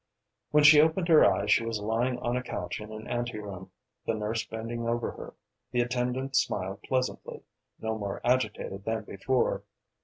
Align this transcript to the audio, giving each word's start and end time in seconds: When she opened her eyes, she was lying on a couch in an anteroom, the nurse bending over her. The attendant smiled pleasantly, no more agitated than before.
When 0.49 0.63
she 0.63 0.81
opened 0.81 1.09
her 1.09 1.23
eyes, 1.23 1.51
she 1.51 1.63
was 1.63 1.79
lying 1.79 2.17
on 2.17 2.35
a 2.35 2.41
couch 2.41 2.81
in 2.81 2.91
an 2.91 3.07
anteroom, 3.07 3.69
the 4.03 4.15
nurse 4.15 4.43
bending 4.43 4.87
over 4.87 5.11
her. 5.11 5.35
The 5.69 5.81
attendant 5.81 6.35
smiled 6.35 6.81
pleasantly, 6.81 7.43
no 7.79 7.99
more 7.99 8.19
agitated 8.23 8.83
than 8.85 9.03
before. 9.03 9.61